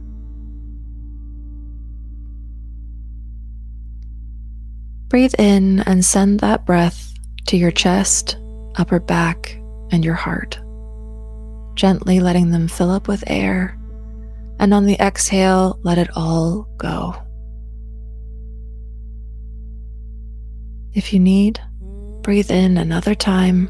Breathe 5.12 5.36
in 5.38 5.82
and 5.82 6.04
send 6.04 6.40
that 6.40 6.66
breath 6.66 7.14
to 7.46 7.58
your 7.58 7.70
chest, 7.72 8.38
upper 8.78 9.00
back, 9.00 9.56
and 9.92 10.04
your 10.04 10.16
heart 10.16 10.60
gently 11.76 12.20
letting 12.20 12.52
them 12.52 12.68
fill 12.68 12.92
up 12.92 13.08
with 13.08 13.24
air. 13.28 13.78
And 14.60 14.74
on 14.74 14.86
the 14.86 15.00
exhale, 15.00 15.80
let 15.84 15.98
it 15.98 16.10
all 16.16 16.68
go. 16.78 17.16
If 20.94 21.14
you 21.14 21.20
need, 21.20 21.60
breathe 22.22 22.52
in 22.52 22.78
another 22.78 23.16
time. 23.16 23.68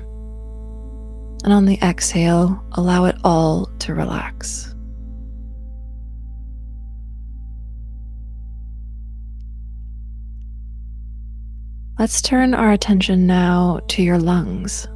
And 1.43 1.53
on 1.53 1.65
the 1.65 1.79
exhale, 1.81 2.62
allow 2.74 3.05
it 3.05 3.15
all 3.24 3.67
to 3.79 3.93
relax. 3.93 4.75
Let's 12.01 12.24
turn 12.24 12.55
our 12.55 12.72
attention 12.72 13.27
now 13.27 13.79
to 13.90 14.01
your 14.01 14.18
lungs 14.18 14.87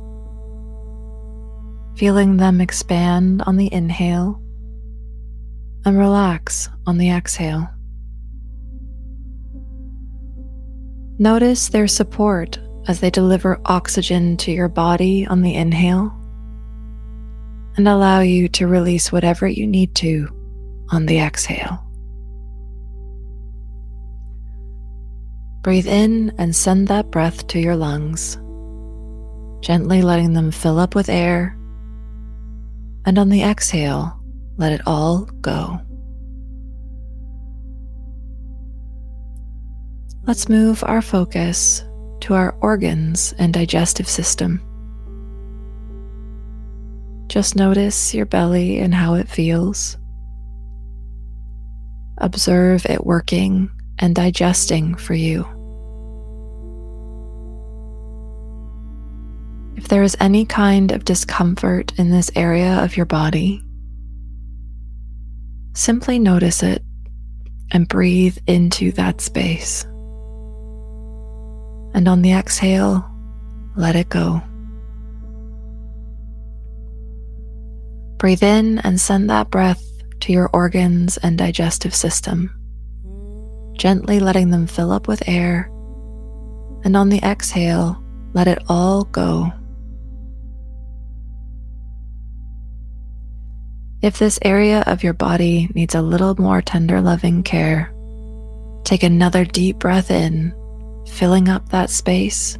feeling 1.96 2.38
them 2.38 2.60
expand 2.60 3.44
on 3.46 3.58
the 3.58 3.72
inhale 3.72 4.42
and 5.86 6.00
relax 6.00 6.68
on 6.88 6.98
the 6.98 7.12
exhale. 7.12 7.70
Notice 11.20 11.70
their 11.70 11.88
support 11.88 12.58
as 12.88 13.02
they 13.02 13.12
deliver 13.12 13.62
oxygen 13.66 14.36
to 14.38 14.52
your 14.52 14.68
body 14.68 15.28
on 15.28 15.44
the 15.44 15.54
inhale 15.54 16.12
and 17.78 17.88
allow 17.88 18.22
you 18.22 18.50
to 18.50 18.66
release 18.66 19.12
whatever 19.12 19.48
you 19.48 19.68
need 19.68 19.94
to 19.98 20.28
on 20.90 21.06
the 21.06 21.20
exhale. 21.20 21.85
Breathe 25.66 25.88
in 25.88 26.32
and 26.38 26.56
send 26.56 26.90
that 26.90 27.10
breath 27.10 27.48
to 27.48 27.60
your 27.60 27.76
lungs, 27.76 28.36
gently 29.66 30.04
letting 30.04 30.34
them 30.34 30.52
fill 30.52 30.78
up 30.78 30.94
with 30.94 31.10
air 31.10 31.58
and 33.06 33.18
on 33.18 33.30
the 33.30 33.42
exhale, 33.44 34.20
let 34.58 34.72
it 34.72 34.82
all 34.86 35.26
go. 35.42 35.80
Let's 40.28 40.50
move 40.50 40.84
our 40.84 41.02
focus 41.02 41.84
to 42.22 42.36
our 42.36 42.56
organs 42.62 43.34
and 43.40 43.54
digestive 43.54 44.08
system. 44.08 44.62
Just 47.28 47.56
notice 47.56 48.14
your 48.14 48.26
belly 48.26 48.80
and 48.80 48.94
how 48.94 49.16
it 49.16 49.30
feels. 49.30 49.98
Observe 52.20 52.86
it 52.86 53.06
working 53.06 53.70
and 53.98 54.16
digesting 54.16 54.96
for 54.96 55.14
you. 55.14 55.55
If 59.76 59.90
there 59.90 60.04
is 60.04 60.16
any 60.20 60.46
kind 60.46 60.92
of 60.92 61.06
discomfort 61.06 61.94
in 62.00 62.10
this 62.10 62.32
area 62.36 62.84
of 62.84 62.96
your 62.96 63.06
body, 63.06 63.62
simply 65.74 66.18
notice 66.18 66.64
it 66.64 66.82
and 67.72 67.88
breathe 67.88 68.38
into 68.48 68.92
that 68.94 69.22
space. 69.22 69.84
And 71.94 72.08
on 72.08 72.22
the 72.22 72.32
exhale, 72.32 73.10
let 73.76 73.96
it 73.96 74.10
go. 74.10 74.42
Breathe 78.18 78.44
in 78.44 78.80
and 78.80 79.00
send 79.00 79.30
that 79.30 79.52
breath 79.52 79.84
to 80.22 80.32
your 80.32 80.50
organs 80.54 81.18
and 81.18 81.38
digestive 81.38 81.94
system, 81.94 82.50
gently 83.74 84.20
letting 84.20 84.52
them 84.52 84.68
fill 84.68 84.92
up 84.92 85.08
with 85.08 85.28
air. 85.28 85.70
And 86.84 86.96
on 86.96 87.10
the 87.10 87.20
exhale, 87.20 88.02
let 88.34 88.48
it 88.48 88.64
all 88.70 89.04
go. 89.06 89.52
If 94.06 94.20
this 94.20 94.38
area 94.44 94.84
of 94.86 95.02
your 95.02 95.14
body 95.14 95.68
needs 95.74 95.96
a 95.96 96.02
little 96.04 96.36
more 96.40 96.62
tender 96.62 97.02
loving 97.02 97.42
care, 97.42 97.92
take 98.84 99.02
another 99.02 99.46
deep 99.46 99.80
breath 99.80 100.12
in, 100.12 100.54
filling 101.08 101.50
up 101.50 101.70
that 101.70 101.90
space. 101.90 102.56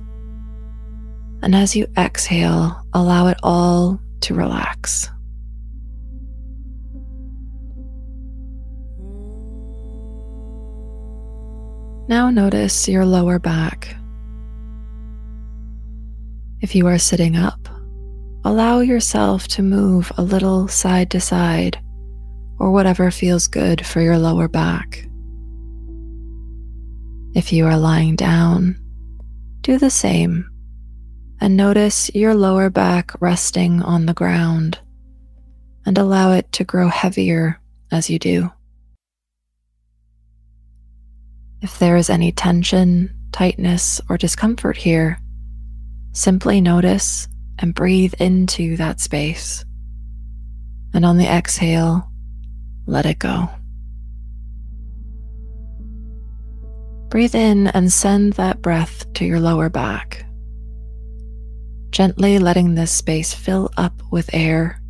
And 1.44 1.54
as 1.54 1.76
you 1.76 1.86
exhale, 1.96 2.84
allow 2.94 3.28
it 3.28 3.38
all 3.44 4.02
to 4.22 4.34
relax. 4.34 5.12
Now 12.08 12.32
notice 12.32 12.88
your 12.88 13.06
lower 13.06 13.38
back. 13.38 13.96
If 16.62 16.74
you 16.74 16.88
are 16.88 16.98
sitting 16.98 17.38
up, 17.38 17.70
allow 18.46 18.80
yourself 18.80 19.48
to 19.48 19.64
move 19.64 20.12
a 20.18 20.22
little 20.22 20.68
side 20.68 21.10
to 21.10 21.20
side 21.20 21.80
or 22.60 22.72
whatever 22.72 23.10
feels 23.10 23.48
good 23.48 23.84
for 23.84 24.02
your 24.02 24.20
lower 24.20 24.48
back. 24.48 25.04
If 27.34 27.52
you 27.52 27.66
are 27.66 27.78
lying 27.78 28.16
down, 28.16 28.80
do 29.62 29.80
the 29.80 29.90
same 29.90 30.48
and 31.42 31.58
notice 31.58 32.14
your 32.14 32.36
lower 32.36 32.70
back 32.70 33.20
resting 33.20 33.82
on 33.82 34.06
the 34.06 34.14
ground 34.14 34.78
and 35.84 35.98
allow 35.98 36.32
it 36.32 36.52
to 36.54 36.64
grow 36.64 36.88
heavier 36.88 37.60
as 37.92 38.12
you 38.12 38.20
do. 38.20 38.52
If 41.64 41.80
there 41.80 41.98
is 41.98 42.12
any 42.12 42.32
tension, 42.32 43.12
tightness, 43.32 44.00
or 44.08 44.20
discomfort 44.20 44.78
here, 44.78 45.18
simply 46.14 46.62
notice 46.62 47.28
and 47.60 47.74
breathe 47.74 48.14
into 48.20 48.78
that 48.78 49.00
space. 49.00 49.64
And 50.94 51.06
on 51.06 51.18
the 51.18 51.28
exhale, 51.28 52.10
let 52.86 53.06
it 53.06 53.20
go. 53.20 53.50
Breathe 57.10 57.36
in 57.36 57.68
and 57.68 57.92
send 57.92 58.34
that 58.34 58.62
breath 58.62 59.12
to 59.14 59.26
your 59.26 59.40
lower 59.40 59.70
back, 59.70 60.26
gently 61.92 62.40
letting 62.40 62.76
this 62.76 62.92
space 62.92 63.34
fill 63.34 63.72
up 63.78 64.02
with 64.12 64.30
air. 64.34 64.82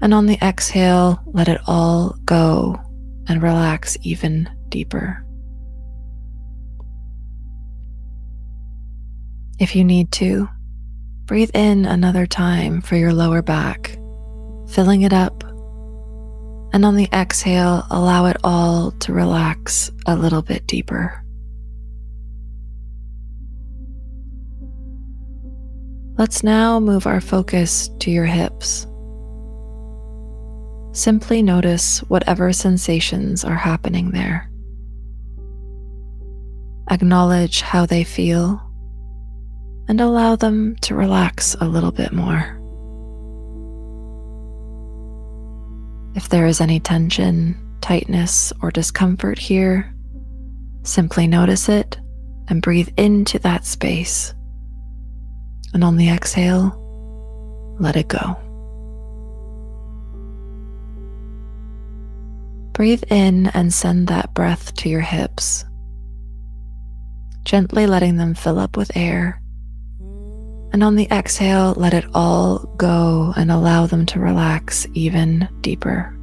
And 0.00 0.12
on 0.12 0.26
the 0.26 0.38
exhale, 0.44 1.22
let 1.26 1.48
it 1.48 1.60
all 1.66 2.16
go 2.24 2.80
and 3.28 3.40
relax 3.40 3.96
even 4.02 4.50
deeper. 4.68 5.24
If 9.60 9.76
you 9.76 9.84
need 9.84 10.10
to, 10.12 10.48
breathe 11.32 11.50
in 11.54 11.86
another 11.86 12.26
time 12.26 12.82
for 12.82 12.94
your 12.94 13.14
lower 13.14 13.40
back, 13.40 13.98
filling 14.68 15.00
it 15.00 15.14
up. 15.14 15.42
And 16.74 16.84
on 16.84 16.94
the 16.94 17.08
exhale, 17.10 17.86
allow 17.90 18.26
it 18.26 18.36
all 18.44 18.90
to 18.90 19.14
relax 19.14 19.90
a 20.04 20.14
little 20.14 20.42
bit 20.42 20.66
deeper. 20.66 21.24
Let's 26.18 26.42
now 26.42 26.78
move 26.78 27.06
our 27.06 27.22
focus 27.22 27.88
to 28.00 28.10
your 28.10 28.26
hips. 28.26 28.86
Simply 30.92 31.40
notice 31.40 32.00
whatever 32.00 32.52
sensations 32.52 33.42
are 33.42 33.56
happening 33.56 34.10
there. 34.10 34.50
Acknowledge 36.90 37.62
how 37.62 37.86
they 37.86 38.04
feel 38.04 38.62
and 39.88 40.00
allow 40.00 40.36
them 40.36 40.76
to 40.82 40.94
relax 40.94 41.54
a 41.60 41.68
little 41.68 41.92
bit 41.92 42.12
more. 42.12 42.58
If 46.14 46.28
there 46.28 46.46
is 46.46 46.60
any 46.60 46.78
tension, 46.78 47.56
tightness, 47.80 48.52
or 48.60 48.70
discomfort 48.70 49.38
here, 49.38 49.94
simply 50.82 51.26
notice 51.26 51.68
it 51.68 51.98
and 52.48 52.62
breathe 52.62 52.90
into 52.96 53.38
that 53.40 53.64
space. 53.64 54.34
And 55.74 55.82
on 55.82 55.96
the 55.96 56.10
exhale, 56.10 56.78
let 57.80 57.96
it 57.96 58.08
go. 58.08 58.36
Breathe 62.72 63.04
in 63.10 63.48
and 63.48 63.72
send 63.72 64.08
that 64.08 64.32
breath 64.32 64.74
to 64.76 64.88
your 64.88 65.00
hips, 65.00 65.64
gently 67.44 67.86
letting 67.86 68.16
them 68.16 68.34
fill 68.34 68.58
up 68.58 68.76
with 68.76 68.96
air. 68.96 69.41
And 70.72 70.82
on 70.82 70.96
the 70.96 71.06
exhale, 71.10 71.74
let 71.76 71.92
it 71.92 72.06
all 72.14 72.60
go 72.78 73.34
and 73.36 73.50
allow 73.50 73.86
them 73.86 74.06
to 74.06 74.20
relax 74.20 74.86
even 74.94 75.48
deeper. 75.60 76.16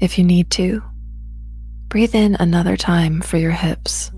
If 0.00 0.18
you 0.18 0.24
need 0.24 0.50
to, 0.52 0.82
breathe 1.88 2.14
in 2.14 2.36
another 2.40 2.76
time 2.76 3.20
for 3.20 3.36
your 3.36 3.52
hips 3.52 4.10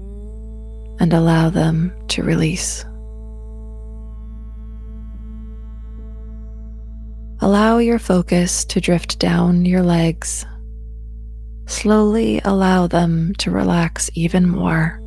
and 0.98 1.12
allow 1.12 1.50
them 1.50 1.92
to 2.08 2.22
release. 2.22 2.84
Allow 7.42 7.78
your 7.78 7.98
focus 7.98 8.66
to 8.66 8.80
drift 8.80 9.18
down 9.18 9.64
your 9.64 9.82
legs. 9.82 10.44
Slowly 11.66 12.40
allow 12.44 12.86
them 12.86 13.34
to 13.38 13.50
relax 13.50 14.10
even 14.14 14.48
more. 14.48 15.00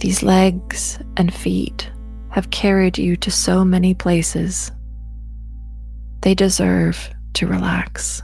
These 0.00 0.22
legs 0.22 0.98
and 1.18 1.32
feet 1.32 1.90
have 2.30 2.50
carried 2.50 2.96
you 2.96 3.16
to 3.16 3.30
so 3.30 3.66
many 3.66 3.92
places. 3.92 4.72
They 6.22 6.34
deserve 6.34 7.10
to 7.34 7.46
relax. 7.46 8.22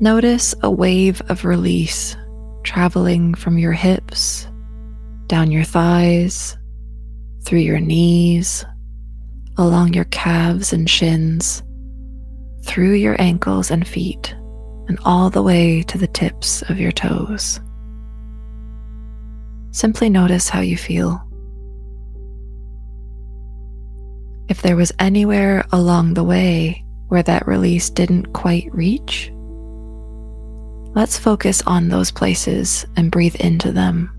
Notice 0.00 0.52
a 0.64 0.70
wave 0.70 1.22
of 1.28 1.44
release 1.44 2.16
traveling 2.64 3.34
from 3.34 3.56
your 3.56 3.72
hips, 3.72 4.48
down 5.28 5.52
your 5.52 5.64
thighs, 5.64 6.58
through 7.44 7.60
your 7.60 7.78
knees, 7.78 8.64
along 9.58 9.94
your 9.94 10.06
calves 10.06 10.72
and 10.72 10.90
shins, 10.90 11.62
through 12.64 12.94
your 12.94 13.14
ankles 13.20 13.70
and 13.70 13.86
feet, 13.86 14.34
and 14.88 14.98
all 15.04 15.30
the 15.30 15.42
way 15.42 15.84
to 15.84 15.98
the 15.98 16.08
tips 16.08 16.62
of 16.62 16.80
your 16.80 16.92
toes. 16.92 17.60
Simply 19.76 20.08
notice 20.08 20.48
how 20.48 20.60
you 20.60 20.74
feel. 20.74 21.22
If 24.48 24.62
there 24.62 24.74
was 24.74 24.90
anywhere 24.98 25.66
along 25.70 26.14
the 26.14 26.24
way 26.24 26.82
where 27.08 27.22
that 27.24 27.46
release 27.46 27.90
didn't 27.90 28.32
quite 28.32 28.74
reach, 28.74 29.30
let's 30.94 31.18
focus 31.18 31.62
on 31.66 31.88
those 31.88 32.10
places 32.10 32.86
and 32.96 33.10
breathe 33.10 33.36
into 33.36 33.70
them. 33.70 34.10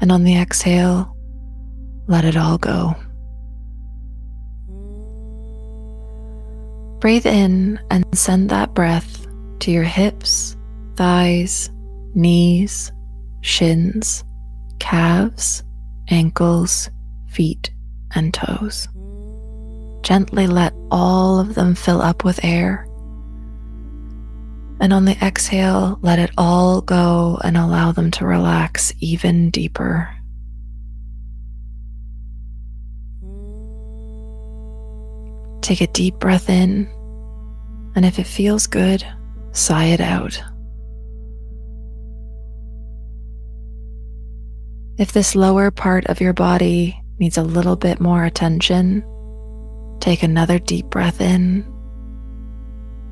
And 0.00 0.10
on 0.10 0.24
the 0.24 0.38
exhale, 0.38 1.14
let 2.06 2.24
it 2.24 2.38
all 2.38 2.56
go. 2.56 2.96
Breathe 7.00 7.26
in 7.26 7.78
and 7.90 8.06
send 8.14 8.48
that 8.48 8.72
breath 8.72 9.26
to 9.58 9.70
your 9.70 9.84
hips, 9.84 10.56
thighs, 10.96 11.68
knees, 12.18 12.92
shins, 13.40 14.24
calves, 14.80 15.62
ankles, 16.08 16.90
feet, 17.28 17.70
and 18.14 18.34
toes. 18.34 18.88
Gently 20.02 20.46
let 20.46 20.74
all 20.90 21.38
of 21.38 21.54
them 21.54 21.74
fill 21.74 22.02
up 22.02 22.24
with 22.24 22.44
air. 22.44 22.84
And 24.80 24.92
on 24.92 25.04
the 25.04 25.16
exhale, 25.24 25.98
let 26.02 26.18
it 26.18 26.30
all 26.36 26.80
go 26.80 27.38
and 27.42 27.56
allow 27.56 27.92
them 27.92 28.10
to 28.12 28.26
relax 28.26 28.92
even 29.00 29.50
deeper. 29.50 30.08
Take 35.60 35.80
a 35.80 35.86
deep 35.88 36.18
breath 36.18 36.48
in, 36.48 36.88
and 37.94 38.04
if 38.04 38.18
it 38.18 38.26
feels 38.26 38.66
good, 38.66 39.04
sigh 39.52 39.86
it 39.86 40.00
out. 40.00 40.42
If 44.98 45.12
this 45.12 45.36
lower 45.36 45.70
part 45.70 46.06
of 46.06 46.20
your 46.20 46.32
body 46.32 47.00
needs 47.20 47.38
a 47.38 47.42
little 47.42 47.76
bit 47.76 48.00
more 48.00 48.24
attention, 48.24 49.04
take 50.00 50.24
another 50.24 50.58
deep 50.58 50.86
breath 50.86 51.20
in 51.20 51.64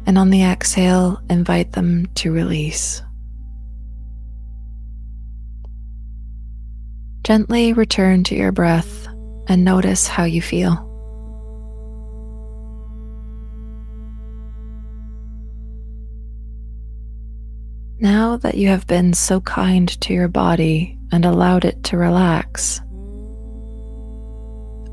and 0.04 0.18
on 0.18 0.30
the 0.30 0.42
exhale, 0.42 1.20
invite 1.30 1.72
them 1.72 2.06
to 2.14 2.32
release. 2.32 3.02
Gently 7.22 7.72
return 7.72 8.24
to 8.24 8.36
your 8.36 8.52
breath 8.52 9.06
and 9.48 9.64
notice 9.64 10.08
how 10.08 10.24
you 10.24 10.42
feel. 10.42 10.82
Now 17.98 18.36
that 18.38 18.56
you 18.56 18.68
have 18.68 18.88
been 18.88 19.14
so 19.14 19.40
kind 19.40 19.88
to 20.00 20.12
your 20.12 20.28
body 20.28 20.95
and 21.12 21.24
allowed 21.24 21.64
it 21.64 21.82
to 21.84 21.96
relax, 21.96 22.80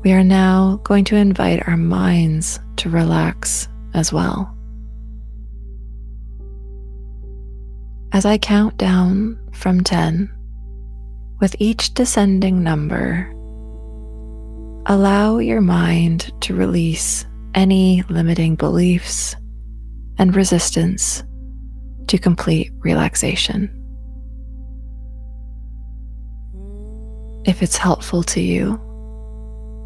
we 0.04 0.12
are 0.12 0.24
now 0.24 0.80
going 0.84 1.04
to 1.04 1.16
invite 1.16 1.66
our 1.66 1.76
minds 1.76 2.60
to 2.76 2.90
relax 2.90 3.68
as 3.94 4.12
well. 4.12 4.50
As 8.12 8.24
I 8.24 8.38
count 8.38 8.76
down 8.76 9.38
from 9.52 9.82
10, 9.82 10.30
with 11.40 11.56
each 11.58 11.94
descending 11.94 12.62
number, 12.62 13.30
allow 14.86 15.38
your 15.38 15.60
mind 15.60 16.32
to 16.42 16.54
release 16.54 17.26
any 17.54 18.02
limiting 18.08 18.56
beliefs 18.56 19.34
and 20.18 20.36
resistance 20.36 21.24
to 22.08 22.18
complete 22.18 22.70
relaxation. 22.80 23.83
If 27.44 27.62
it's 27.62 27.76
helpful 27.76 28.22
to 28.24 28.40
you, 28.40 28.80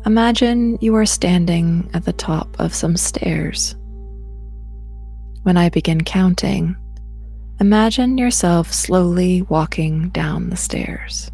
imagine 0.06 0.78
you 0.80 0.94
are 0.94 1.06
standing 1.06 1.90
at 1.94 2.04
the 2.04 2.12
top 2.12 2.48
of 2.58 2.74
some 2.74 2.96
stairs. 2.96 3.74
When 5.42 5.56
I 5.56 5.68
begin 5.68 6.02
counting, 6.02 6.76
Imagine 7.60 8.18
yourself 8.18 8.72
slowly 8.72 9.42
walking 9.42 10.10
down 10.10 10.50
the 10.50 10.56
stairs. 10.56 11.28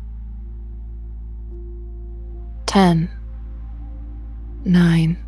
10, 2.64 3.10
9, 4.64 5.24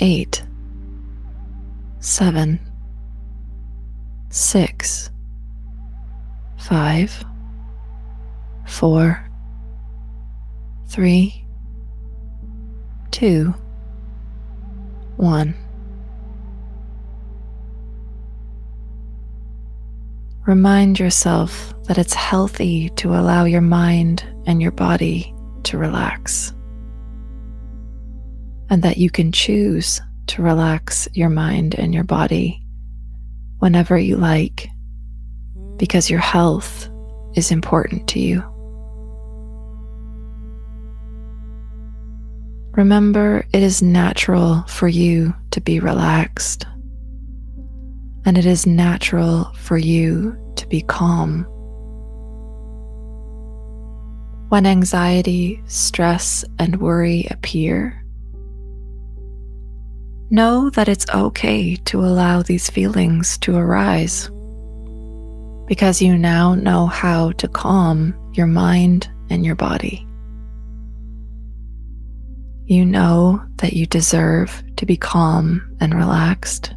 8, 0.00 0.42
7, 2.00 2.60
6, 4.28 5.10
5, 6.58 7.24
4, 8.66 9.27
3, 10.88 11.44
2, 13.10 13.54
1. 15.16 15.54
Remind 20.46 20.98
yourself 20.98 21.74
that 21.84 21.98
it's 21.98 22.14
healthy 22.14 22.88
to 22.96 23.10
allow 23.10 23.44
your 23.44 23.60
mind 23.60 24.24
and 24.46 24.62
your 24.62 24.70
body 24.70 25.34
to 25.64 25.76
relax, 25.76 26.54
and 28.70 28.82
that 28.82 28.96
you 28.96 29.10
can 29.10 29.30
choose 29.30 30.00
to 30.28 30.40
relax 30.40 31.06
your 31.12 31.28
mind 31.28 31.74
and 31.74 31.92
your 31.92 32.04
body 32.04 32.62
whenever 33.58 33.98
you 33.98 34.16
like 34.16 34.68
because 35.76 36.08
your 36.08 36.20
health 36.20 36.88
is 37.34 37.50
important 37.50 38.08
to 38.08 38.20
you. 38.20 38.42
Remember, 42.78 43.44
it 43.52 43.60
is 43.60 43.82
natural 43.82 44.62
for 44.68 44.86
you 44.86 45.34
to 45.50 45.60
be 45.60 45.80
relaxed, 45.80 46.64
and 48.24 48.38
it 48.38 48.46
is 48.46 48.68
natural 48.68 49.52
for 49.56 49.76
you 49.76 50.38
to 50.54 50.64
be 50.68 50.82
calm. 50.82 51.42
When 54.48 54.64
anxiety, 54.64 55.60
stress, 55.66 56.44
and 56.60 56.80
worry 56.80 57.26
appear, 57.32 58.00
know 60.30 60.70
that 60.70 60.88
it's 60.88 61.10
okay 61.12 61.74
to 61.74 61.98
allow 61.98 62.42
these 62.42 62.70
feelings 62.70 63.38
to 63.38 63.56
arise 63.56 64.30
because 65.66 66.00
you 66.00 66.16
now 66.16 66.54
know 66.54 66.86
how 66.86 67.32
to 67.32 67.48
calm 67.48 68.14
your 68.34 68.46
mind 68.46 69.10
and 69.30 69.44
your 69.44 69.56
body. 69.56 70.07
You 72.68 72.84
know 72.84 73.42
that 73.56 73.72
you 73.72 73.86
deserve 73.86 74.62
to 74.76 74.84
be 74.84 74.98
calm 74.98 75.74
and 75.80 75.94
relaxed 75.94 76.74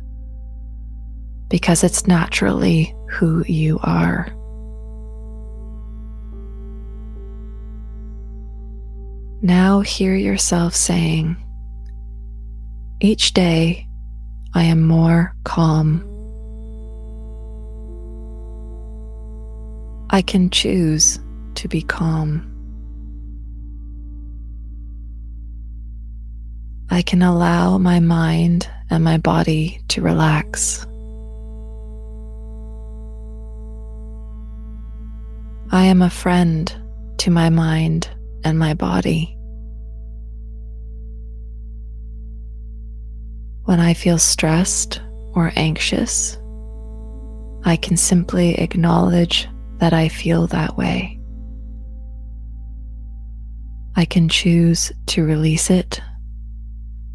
because 1.50 1.84
it's 1.84 2.08
naturally 2.08 2.96
who 3.10 3.44
you 3.46 3.78
are. 3.84 4.30
Now 9.42 9.82
hear 9.82 10.16
yourself 10.16 10.74
saying, 10.74 11.36
Each 13.02 13.34
day 13.34 13.86
I 14.54 14.64
am 14.64 14.88
more 14.88 15.36
calm. 15.44 16.08
I 20.10 20.22
can 20.22 20.50
choose 20.52 21.20
to 21.56 21.68
be 21.68 21.82
calm. 21.82 22.51
I 26.94 27.02
can 27.02 27.22
allow 27.22 27.78
my 27.78 28.02
mind 28.02 28.70
and 28.90 29.02
my 29.02 29.18
body 29.18 29.80
to 29.88 30.02
relax. 30.02 30.86
I 35.72 35.86
am 35.86 36.02
a 36.02 36.10
friend 36.10 36.70
to 37.20 37.32
my 37.32 37.50
mind 37.50 38.10
and 38.44 38.60
my 38.60 38.74
body. 38.74 39.38
When 43.64 43.80
I 43.80 43.94
feel 43.94 44.18
stressed 44.18 45.02
or 45.34 45.54
anxious, 45.56 46.38
I 47.64 47.78
can 47.78 47.96
simply 47.96 48.56
acknowledge 48.56 49.48
that 49.78 49.94
I 49.94 50.10
feel 50.10 50.46
that 50.48 50.76
way. 50.76 51.18
I 53.96 54.04
can 54.04 54.28
choose 54.28 54.92
to 55.06 55.24
release 55.24 55.70
it 55.70 56.02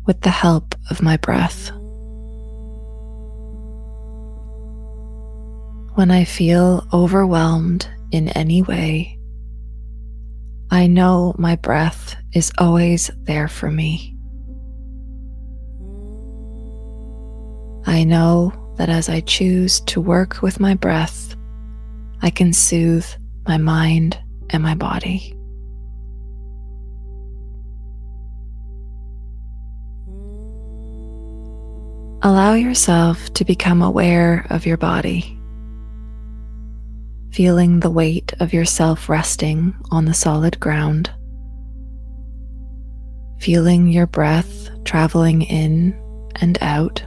with 0.07 0.21
the 0.23 0.31
help 0.31 0.75
of 0.91 1.03
my 1.03 1.17
breath. 1.17 1.71
When 5.97 6.11
I 6.11 6.25
feel 6.25 6.87
overwhelmed 6.93 7.89
in 8.13 8.29
any 8.31 8.63
way, 8.63 9.19
I 10.71 10.87
know 10.87 11.35
my 11.39 11.57
breath 11.57 12.17
is 12.35 12.53
always 12.59 13.11
there 13.23 13.49
for 13.49 13.71
me. 13.71 14.15
I 17.87 18.05
know 18.05 18.53
that 18.77 18.89
as 18.89 19.09
I 19.09 19.21
choose 19.21 19.81
to 19.83 20.01
work 20.01 20.43
with 20.43 20.61
my 20.61 20.75
breath, 20.75 21.37
I 22.21 22.31
can 22.31 22.53
soothe 22.53 23.07
my 23.47 23.59
mind 23.59 24.19
and 24.51 24.63
my 24.63 24.75
body. 24.75 25.36
Allow 32.27 32.55
yourself 32.55 33.33
to 33.35 33.45
become 33.45 33.83
aware 33.83 34.49
of 34.51 34.67
your 34.67 34.77
body 34.77 35.39
feeling 37.31 37.79
the 37.79 37.91
weight 37.91 38.33
of 38.41 38.53
yourself 38.53 39.09
resting 39.09 39.73
on 39.93 40.07
the 40.07 40.13
solid 40.13 40.59
ground, 40.59 41.09
feeling 43.39 43.87
your 43.87 44.09
breath 44.09 44.71
traveling 44.85 45.43
in 45.43 45.93
and 46.41 46.59
out. 46.63 47.01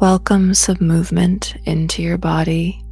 Welcome 0.00 0.54
some 0.54 0.78
movement 0.80 1.54
into 1.66 2.02
your 2.02 2.18
body, 2.18 2.82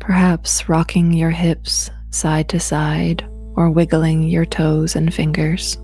perhaps 0.00 0.68
rocking 0.68 1.12
your 1.12 1.30
hips 1.30 1.88
side 2.10 2.48
to 2.48 2.58
side 2.58 3.24
or 3.54 3.70
wiggling 3.70 4.24
your 4.24 4.44
toes 4.44 4.96
and 4.96 5.14
fingers. 5.14 5.78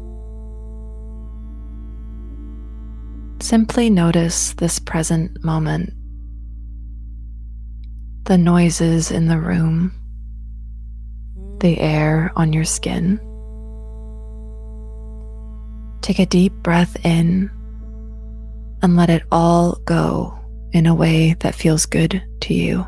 Simply 3.44 3.90
notice 3.90 4.54
this 4.54 4.78
present 4.78 5.44
moment, 5.44 5.92
the 8.24 8.38
noises 8.38 9.10
in 9.10 9.28
the 9.28 9.38
room, 9.38 9.92
the 11.60 11.78
air 11.78 12.32
on 12.36 12.54
your 12.54 12.64
skin. 12.64 13.20
Take 16.00 16.20
a 16.20 16.24
deep 16.24 16.54
breath 16.62 16.96
in 17.04 17.50
and 18.80 18.96
let 18.96 19.10
it 19.10 19.24
all 19.30 19.74
go 19.84 20.38
in 20.72 20.86
a 20.86 20.94
way 20.94 21.36
that 21.40 21.54
feels 21.54 21.84
good 21.84 22.22
to 22.40 22.54
you. 22.54 22.86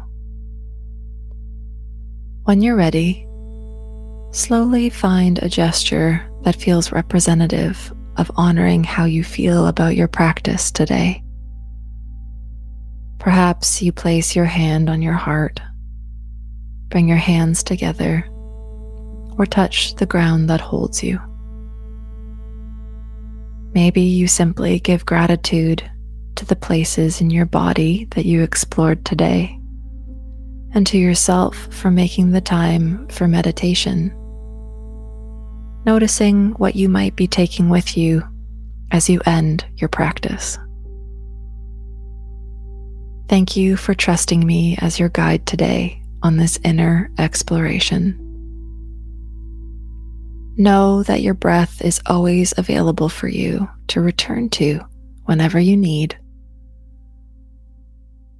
When 2.45 2.62
you're 2.62 2.77
ready, 2.77 3.27
slowly 4.31 4.88
find 4.88 5.38
a 5.38 5.51
gesture 5.51 6.27
that 6.45 6.57
feels 6.57 6.92
representative 6.92 7.92
of 8.17 8.31
honoring 8.37 8.85
how 8.85 9.05
you 9.05 9.23
feel 9.23 9.67
about 9.67 9.97
your 9.97 10.09
practice 10.09 10.71
today. 10.71 11.23
Perhaps 13.19 13.83
you 13.83 13.93
place 13.93 14.37
your 14.37 14.45
hand 14.45 14.89
on 14.89 15.03
your 15.03 15.15
heart, 15.15 15.61
bring 16.89 17.09
your 17.09 17.17
hands 17.17 17.63
together, 17.63 18.25
or 19.39 19.47
touch 19.47 19.95
the 19.97 20.07
ground 20.07 20.49
that 20.49 20.61
holds 20.61 21.03
you. 21.03 21.21
Maybe 23.75 24.03
you 24.03 24.27
simply 24.29 24.81
give 24.81 25.05
gratitude 25.05 25.89
to 26.37 26.45
the 26.45 26.57
places 26.57 27.21
in 27.21 27.31
your 27.31 27.47
body 27.47 28.07
that 28.13 28.25
you 28.25 28.43
explored 28.43 29.05
today, 29.05 29.59
and 30.73 30.87
to 30.87 30.99
yourself 30.99 31.69
for 31.71 31.91
making 31.91 32.31
the 32.31 32.41
time 32.41 33.09
for 33.09 33.27
meditation 33.27 34.15
noticing 35.87 36.51
what 36.55 36.75
you 36.75 36.88
might 36.88 37.14
be 37.14 37.29
taking 37.29 37.68
with 37.68 37.96
you 37.96 38.22
as 38.90 39.09
you 39.09 39.20
end 39.25 39.64
your 39.77 39.88
practice. 39.88 40.59
Thank 43.29 43.57
you 43.57 43.77
for 43.77 43.94
trusting 43.94 44.44
me 44.44 44.77
as 44.81 44.99
your 44.99 45.09
guide 45.09 45.46
today 45.46 46.03
on 46.22 46.37
this 46.37 46.59
inner 46.64 47.11
exploration. 47.18 48.18
Know 50.57 51.03
that 51.05 51.22
your 51.22 51.35
breath 51.35 51.83
is 51.83 52.01
always 52.07 52.55
available 52.57 53.09
for 53.09 53.29
you 53.29 53.68
to 53.88 54.01
return 54.01 54.49
to 54.51 54.81
whenever 55.25 55.61
you 55.61 55.77
need. 55.77 56.16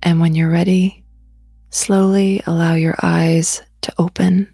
And 0.03 0.21
when 0.21 0.35
you're 0.35 0.51
ready, 0.51 1.05
slowly 1.71 2.43
allow 2.47 2.75
your 2.75 2.97
eyes 3.03 3.63
to 3.83 3.93
open 3.99 4.53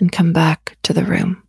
and 0.00 0.10
come 0.10 0.32
back 0.32 0.76
to 0.84 0.92
the 0.92 1.04
room. 1.04 1.42